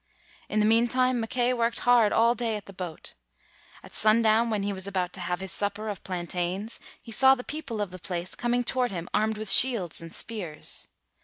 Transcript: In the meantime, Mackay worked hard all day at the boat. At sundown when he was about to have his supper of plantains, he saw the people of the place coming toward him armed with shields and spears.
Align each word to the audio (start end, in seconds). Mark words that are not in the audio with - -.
In 0.49 0.57
the 0.57 0.65
meantime, 0.65 1.19
Mackay 1.19 1.53
worked 1.53 1.81
hard 1.81 2.11
all 2.11 2.33
day 2.33 2.55
at 2.55 2.65
the 2.65 2.73
boat. 2.73 3.13
At 3.83 3.93
sundown 3.93 4.49
when 4.49 4.63
he 4.63 4.73
was 4.73 4.87
about 4.87 5.13
to 5.13 5.19
have 5.19 5.41
his 5.41 5.51
supper 5.51 5.89
of 5.89 6.03
plantains, 6.03 6.79
he 6.99 7.11
saw 7.11 7.35
the 7.35 7.43
people 7.43 7.79
of 7.79 7.91
the 7.91 7.99
place 7.99 8.33
coming 8.33 8.63
toward 8.63 8.89
him 8.89 9.07
armed 9.13 9.37
with 9.37 9.51
shields 9.51 10.01
and 10.01 10.11
spears. 10.11 10.87